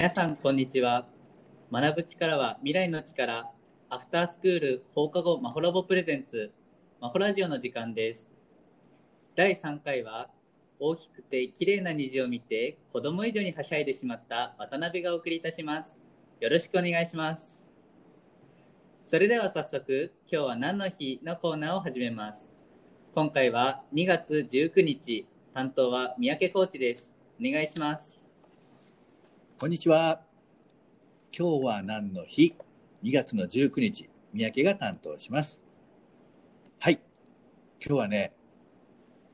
[0.00, 1.06] 皆さん、こんにちは。
[1.70, 3.50] 学ぶ力は未来の力。
[3.90, 6.52] アフタースクール放課後マホラボプレゼンツ、
[7.02, 8.30] マホラジオの時間です。
[9.36, 10.30] 第3回は、
[10.78, 15.98] 大きくて綺麗な虹を見て、子供以上にはしゃいでしまった渡辺がお送りいたします。
[16.40, 17.66] よろしくお願いします。
[19.06, 22.48] それでは早速、今日は何の日のコーナーを始めます。
[23.14, 27.14] 今回は2月19日、担当は三宅コーチです。
[27.38, 28.19] お願いします。
[29.60, 30.22] こんにちは。
[31.38, 32.56] 今日は何の日
[33.02, 35.60] ?2 月の19日、三宅が担当します。
[36.78, 36.98] はい。
[37.78, 38.32] 今日はね、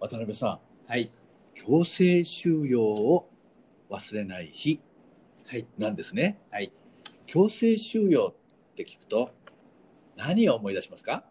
[0.01, 0.59] 渡辺さ
[0.89, 1.03] はい。
[1.03, 1.11] ん、
[1.55, 3.31] 強制収容を
[3.89, 4.81] 忘れない日
[5.47, 5.67] はい。
[5.79, 6.41] なんですね。
[6.51, 6.73] はい。
[7.27, 8.35] 強制収容
[8.73, 9.31] って聞くと、
[10.17, 11.23] 何を思い出しますか？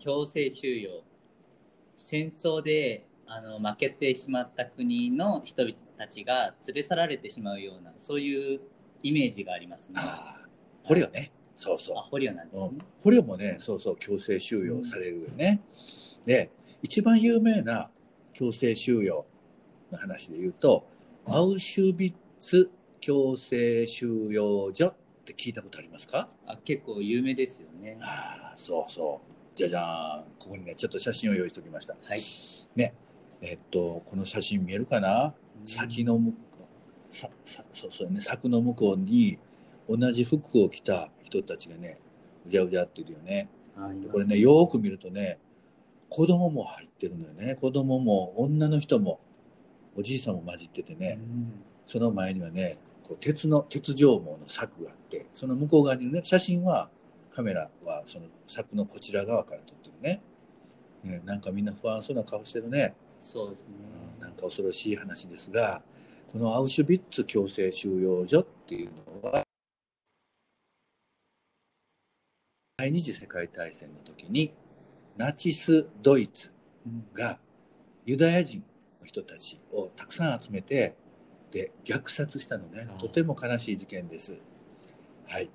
[0.00, 1.04] 強制収容。
[1.96, 8.60] 戦争であの負けてしまった国の人々たちが連れ去られてしまうような、そういう
[9.02, 9.94] イメージがありますね。
[9.96, 10.48] あ、ああ、
[10.82, 11.32] 捕虜ね。
[11.56, 11.96] そうそう。
[12.10, 12.78] 捕虜なんですねうん。
[13.00, 15.60] 捕虜もね、そうそう、強制収容されるよね。
[16.24, 16.50] で、
[16.82, 17.90] 一番有名な
[18.32, 19.24] 強制収容
[19.92, 20.86] の話で言うと、
[21.26, 26.28] アウシュビッツ強制収容所って聞いたことありますか？
[26.46, 27.98] あ結構有名ですよね。
[28.00, 29.56] ああ、そうそう。
[29.56, 30.24] じゃじゃーん。
[30.38, 31.94] ここにね、ちょっと写真を用意しておきました。
[32.02, 32.20] はい。
[33.46, 35.34] えっと、この写真見えるかな？
[35.66, 36.38] 先の向こ
[37.12, 39.38] う、さ、さ、そうそうね、柵の向こうに
[39.88, 41.98] 同じ服を着た人たちがね、
[42.46, 43.50] うじゃうじゃっているよね。
[43.76, 45.38] あいますこれね、よーく見るとね、
[46.08, 47.54] 子供も入ってるのよね。
[47.56, 49.20] 子供も女の人も、
[49.94, 51.52] おじいさんも混じっててうね、ん
[51.86, 56.88] その前にはね、こう鉄の、鉄条網の柵があって、その向こう側にね、写真は、
[57.30, 60.22] カメラはその柵のこちら側から撮ってるね。
[61.02, 62.94] ねなんかみんな不安そうな顔してるね。
[63.24, 63.70] そうですね。
[64.18, 65.82] うんなんか恐ろしい話ですが、
[66.30, 68.90] このアウシュビッツ強制収容所っていう
[69.22, 69.42] のは、
[72.76, 74.52] 第二次世界大戦の時に、
[75.16, 76.52] ナチス・ドイツ
[76.86, 77.38] うんが
[78.04, 78.62] ユダヤ人
[79.00, 80.94] の人たちをたくさん集めて、
[81.50, 84.36] で、虐殺したのねとても悲しい事件です。
[85.26, 85.48] はい。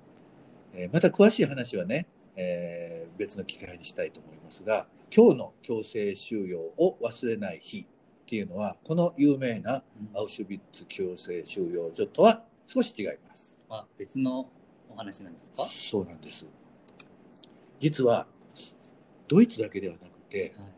[0.74, 7.86] えーまた詳しい話はね、えー別の機会にしたいと思いますが、今日の強制収容を忘れない日っ
[8.26, 9.82] ていうのは、この有名な
[10.14, 13.58] アウシュビッツ強制収容所とは少し違います。
[13.68, 14.48] あ別の
[14.88, 15.66] お話なんですか？
[15.66, 16.46] そうなんです。
[17.80, 18.26] 実は、
[19.26, 20.68] ドイツだけではなくて、はい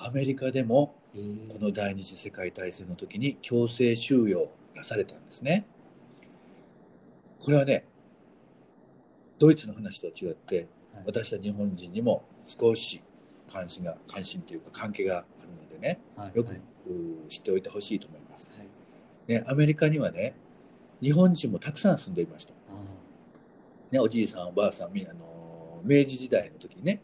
[0.00, 5.66] アメリカでもえーこの第二次世界大戦の時に強制収容がされたんですね。
[7.40, 7.84] これはね、
[9.38, 10.68] ドイツの話とは違って、はい
[11.06, 13.00] 私たち日本人にも少し
[13.50, 16.00] 関心が、関心というか関係があるのでね、
[16.34, 16.56] よく、はい。
[16.58, 18.50] はいうー知っておいてほしいと思います。
[18.56, 18.68] はい。
[19.32, 20.34] ね、アメリカにはね、
[21.02, 22.52] 日本人もたくさん住んでいました。
[22.52, 22.56] あ
[23.90, 27.02] ね、おじいさん、おばあさん、みあの明治時代の時にね、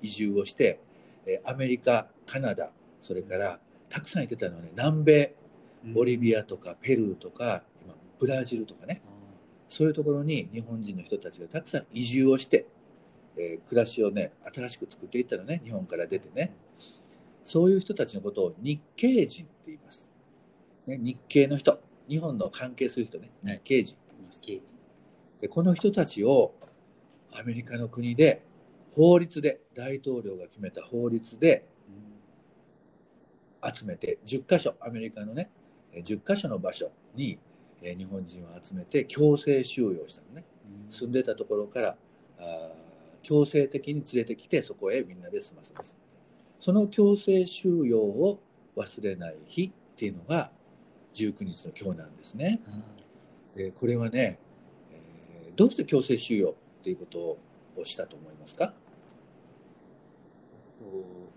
[0.00, 0.80] 移住をして、
[1.26, 9.10] えーアメリカ、カナダ、それから、たくさん行ってたのはね、南米、ーボリビアとかペルーとか、今、ブラジルとかね、あ。
[9.68, 12.66] そういうところに日本人の人たちがたくさん移住をして、
[13.36, 16.54] えー暮らしをね、新しく作っていったのね、日本から出てね。
[17.44, 20.08] そういう人たちのことを日系人って言います。
[20.86, 21.78] ね、日系の人、
[22.08, 23.54] 日本の関係する人ね、はい。
[23.56, 24.40] 日系人って言います。
[24.42, 24.62] ー刑事
[25.40, 26.54] でこの人たちを
[27.32, 28.42] アメリカの国で
[28.92, 31.66] 法律で大統領が決めた法律で
[33.62, 35.50] 集めて10カ所アメリカのね
[35.92, 37.38] えー10カ所の場所に
[37.82, 40.44] えー日本人を集めて強制収容したのね。
[40.86, 40.92] うん。
[40.92, 41.96] 住んでたところから
[42.38, 42.83] あー
[43.24, 45.96] 強制的に連れてきてそこへみんなで住ませます。
[46.60, 48.40] その強制収容を
[48.76, 50.52] 忘れない日っていうのが
[51.14, 52.60] 19日の今日なんですね。
[52.68, 52.80] あ
[53.56, 54.38] でこれはね、
[54.92, 57.18] えーどうして強制収容っていうこと
[57.80, 58.74] をしたと思いますか、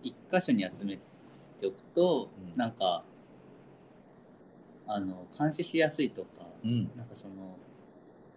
[0.02, 0.98] 一箇所に集め
[1.60, 2.56] ておくと、うん。
[2.56, 3.04] なんか
[4.88, 6.28] あの監視しやすいとか、
[6.64, 7.58] うん、なんかその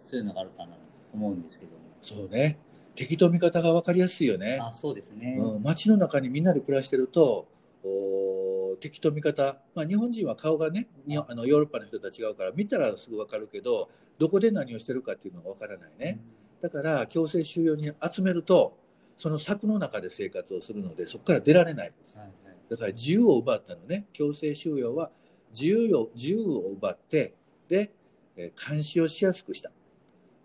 [0.07, 0.79] そういうのがあるかなと
[1.13, 1.77] 思うんですけども。
[2.03, 2.57] そうね
[2.95, 7.47] 敵と味方が分かりやすいよね、あそうですね、うん、街の中にみんなで暮らしてると
[7.83, 13.89] お敵と味方、まあ、日本人は顔がねにあのヨーロッパの人とは違うから見たらすぐ分かるけど
[14.19, 16.19] どこで何をしてるかっていうのが分からないね、
[16.61, 18.77] だから強制収容に集めると
[19.17, 21.89] その柵の中で生活をするのでそこから出られない。
[21.89, 22.55] んですはいはい。
[22.69, 24.07] だから自由を奪ったのね。
[24.13, 25.11] 強制収容は
[25.53, 27.35] 自由を自由を奪って
[27.67, 27.91] で、
[28.35, 29.71] えー監視をしやすくした。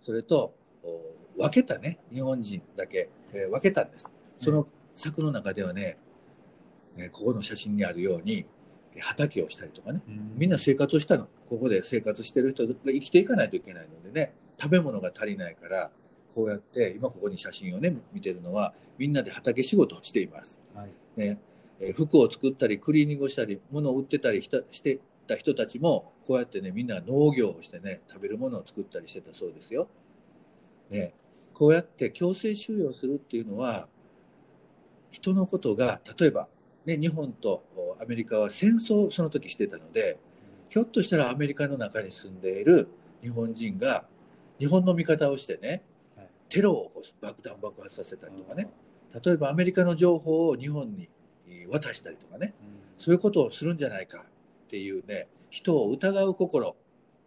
[0.03, 0.89] それとお
[1.37, 4.11] 分けたね日本人だけ、えー分けたんです。
[4.39, 5.99] その柵の中ではね、
[6.97, 8.47] えーここの写真にあるように、
[9.01, 10.03] 畑をしたりとかね。
[10.09, 10.33] うん。
[10.37, 11.29] みんな生活をしたの。
[11.49, 14.35] ここで生活してる人が生きていかないといけないのでね。
[14.59, 15.91] 食べ物が足りないから
[16.35, 20.59] こうやって今ここに写真をね見てるのはみんなで畑仕事をしています。
[20.75, 20.91] はい。
[21.17, 21.39] ね。
[21.79, 29.89] えー服を作ったりクリーニングをしたり物を売ってたりしたしてた人たちもこうやってねみんな農業をしてね食べるものを作ったりしてたそうですよ。
[30.89, 31.13] ね、
[31.57, 33.89] こうやって強制収容するっていうのは
[35.11, 36.49] 人のことが例えば、
[36.85, 40.19] ね、日本とおアメリカは戦争をその時してたので
[40.69, 42.89] ひょっとしたらアメリカの中に住んでいる
[43.23, 44.05] 日本人が
[44.59, 45.83] 日本の味方をしてね
[46.15, 46.29] はい。
[46.51, 48.69] テロを起こす爆弾爆発させたりとかね。
[49.25, 51.09] 例えばアメリカの情報を日本に
[51.49, 52.55] えー渡したりとかね。
[52.61, 52.69] うん。
[52.99, 54.27] そういうことをするんじゃないか
[54.67, 56.77] っていうね人を疑う心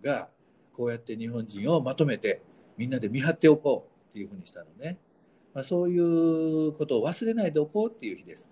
[0.04, 0.30] が
[0.72, 2.44] こうやって日本人をまとめて
[2.78, 4.98] みんなで見張っておこうっていうふうにしたのね、
[5.54, 8.50] まあ、そういうことを忘れないでおこうっていう日です。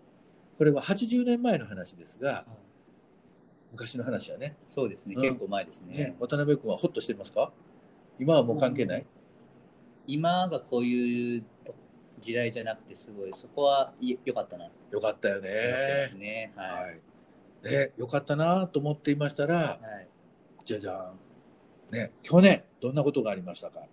[0.58, 2.46] これは80年前の話ですがはい
[3.74, 4.56] 昔の話はね。
[4.70, 5.22] そうですね、うん。
[5.22, 5.98] 結構前ですね。
[5.98, 7.52] ね渡辺君はホッとしてますか？
[8.18, 9.06] 今はもう関係ない、
[10.08, 11.44] 今がこういう
[12.22, 14.70] 時代じゃなくてすごいそこはい良かったな。
[14.90, 16.20] とよかったよ思ってますね。
[16.20, 17.02] ねははい。
[17.62, 20.08] でよかったなと思っていましたらい、はい、
[20.64, 21.94] じゃじゃん。
[21.94, 23.82] ね去年どんなことがありましたか？
[23.82, 23.84] ア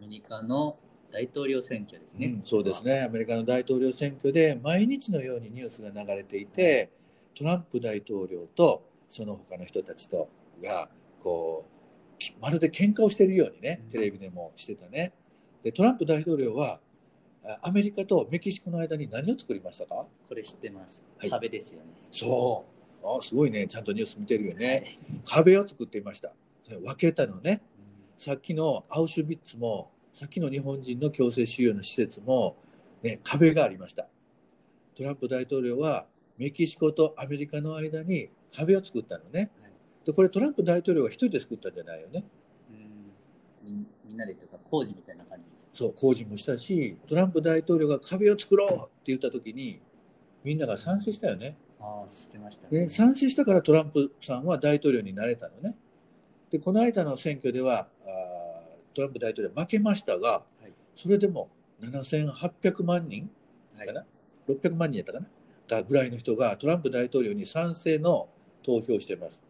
[0.00, 0.76] メリカの
[1.12, 6.90] 大統領選挙ですね、うん、そうですね、アメリカの大統領選挙で毎日のようにニュースが流れていて、
[7.36, 10.28] トランプ大統領とその他の人たちと
[10.62, 10.88] が
[11.22, 11.66] こ
[12.16, 15.12] うきまるで喧嘩をしているようにねうん、テレビでもしてたね。
[15.62, 16.80] で、トランプ大統領は
[17.44, 20.06] あアメリカとメキシコの間に何を作りましたか？
[20.28, 22.64] これ知ってます、はい壁ですよねそ
[23.02, 23.06] う。
[23.18, 24.66] あすごいね、ちゃんとニュース見てるよね。
[24.66, 26.32] はい壁を作っていました。
[26.68, 27.62] 分けたのね。
[28.20, 32.54] うんさっきのアウシュビッツも、さっきの日本人の強制収容の施設も、
[33.02, 34.08] ね、壁がありました。
[34.94, 36.04] トランプ大統領は
[36.36, 39.72] メキシコとアメリカの間に壁を作ったのねはい。
[40.04, 42.24] で、これトランプ大統領が一人で作ったんじゃないよね。
[42.70, 49.80] うんみみんなでというか工事みたいな感じですそう、工事もしたし、トランプ大統領が壁を作ろうって言った時に、
[50.44, 51.56] みんなが賛成したよね。
[51.80, 55.74] ああ知ってましたで、賛成したからトランプさんは大統領になれたのね。
[56.50, 57.88] で、この間の選挙では、
[58.94, 61.48] トランプ大統領は負けましたが、はいそれでも
[61.80, 63.30] 7800万人
[63.78, 64.04] はいかな、
[64.48, 65.26] 600万人やったかな？
[65.68, 68.28] がぐらいの人がトランプ大統領に賛成の
[68.62, 69.40] 投票をしています。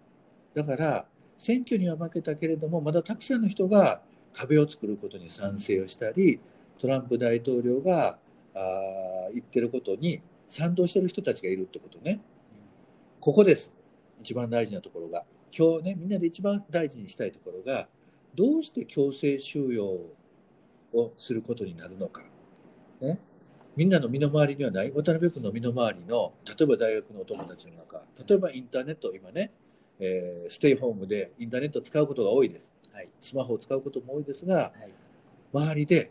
[0.55, 1.06] だから、
[1.38, 4.02] 選挙には負けたけれども、まだたくさんの人が
[4.32, 6.38] 壁を作ることに賛成をしたり、
[6.79, 8.19] トランプ大統領が
[8.55, 12.20] あー言ってることに賛同している人たちがいるってことね。
[13.19, 13.73] ここです。
[14.20, 15.25] 一番大事なところが。
[15.56, 17.88] 今日ね、みんなで一番大事にしたいところが、
[18.35, 19.99] どうして強制収容
[20.93, 22.23] をすることになるのか。
[23.00, 23.19] ね、
[23.76, 29.52] みんなの身の回りにはない、渡辺君の身の回りの、例えば大学のお友達の中、例えばインターネット、今ね、
[29.99, 32.73] えーステイホームでインターネットを使うことが多いです。
[32.93, 33.08] はい。
[33.20, 34.93] スマホを使うことも多いですが、はい。
[35.52, 36.11] 周りで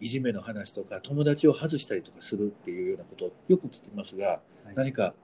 [0.00, 4.74] いじめの話とか友達を外したりとかするっていうようなことをよく聞きますが、はい。
[4.74, 5.14] 何か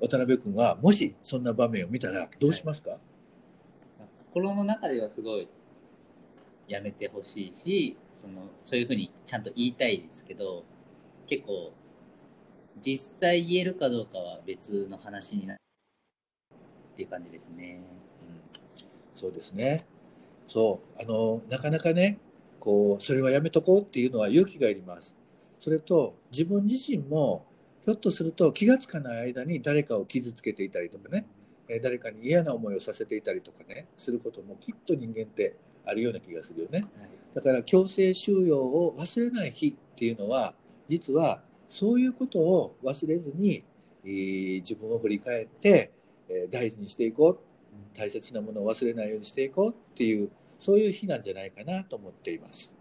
[0.00, 2.98] 渡辺君はもしそんな場面を見たらどうしますか、
[4.32, 5.48] 心の中ではすごい
[6.68, 10.64] やめてほしいしそのそういうふうにちゃんと言いたいですけど
[11.26, 11.72] 結構
[12.82, 15.60] 実際言えるかどうかは別の話になる
[16.92, 17.80] っていう感じですね。
[18.22, 18.40] うん
[19.12, 19.86] そうですね。
[20.46, 21.02] そう。
[21.02, 22.18] あの、なかなかね、
[22.58, 25.14] こう、それはやめとこうっていうのは勇気がいります。
[25.58, 27.44] それと、自分自身も、
[27.84, 31.26] ひょっとすると気がつかない間に誰かを傷つけていたりとかね、
[31.68, 35.56] えー誰かに嫌な思いをさせていたりとかね、することもきっと人間って
[35.86, 36.80] あるような気がするよね。
[36.98, 40.52] はいだから強制収容を忘れない日っていうのは、
[40.88, 43.62] 実はそういうことを忘れずに、
[44.04, 45.92] えー自分を振り返って、
[46.28, 47.38] えー大事にしていこう。
[47.96, 52.74] 大切なものを忘れないようにしていこうっていう、そういう日なんじゃないかなと思っています。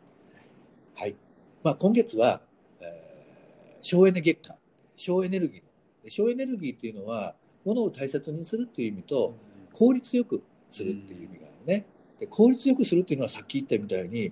[0.96, 1.15] はい。
[1.63, 2.41] まあ今月は、
[2.82, 4.58] えー省エネ月間、
[5.00, 9.36] 省エネルギー省エネルギーっていうのは、ものを大切にするっていう意味と、
[9.74, 10.41] 効率よく
[10.72, 11.86] するっていう意味があるね。
[12.20, 14.32] で効率よくするっていうのはさっき言ったみたいに、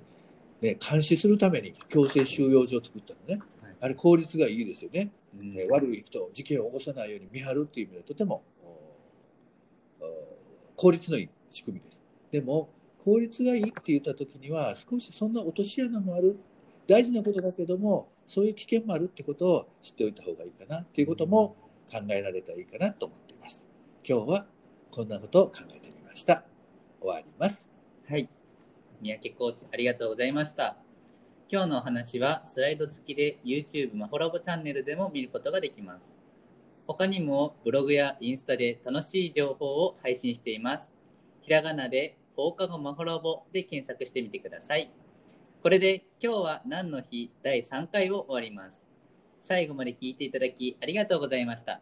[0.62, 3.42] ね、監視するために強制収容所を作ったのね。
[3.62, 5.12] はいあれ効率がいいですよね。
[5.40, 8.44] うんえー悪い人、事件を起こさないように見張るっていう意味ではとても
[10.78, 12.02] 効率のいい仕組みです。
[12.32, 12.70] でも、
[13.04, 16.38] 効率がいいって言った時には、少しそんな落とし穴もある、
[16.88, 21.56] 大事なことだけども、そういう危険もあるってことを知っておいた方がいいかなっていうことも
[21.90, 23.66] 考えられたらいいかなと思っています。
[24.08, 24.46] 今日は
[24.92, 26.44] こんなことを考えてみました。
[27.00, 27.72] 終わります。
[28.08, 28.30] はい。
[29.02, 30.78] 三宅コーチ、ありがとうございました。
[31.50, 36.18] 今日のお話はスライド付きで YouTube マホラボチャンネルでも見ることができます。
[36.88, 40.92] 他にもブログやインスタで楽しい情報を配信しています。
[41.42, 44.92] ひらがなで放課後マホラボで検索してみてください。
[45.64, 47.32] これで今日は何の日？
[47.44, 48.86] 第3回を終わります。
[49.42, 51.82] 最後まで聞いていただきありがとうございました。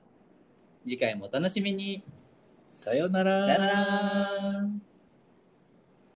[0.85, 2.03] 次回もお楽しみに。
[2.69, 3.47] さようなら。
[3.47, 4.94] さよなら。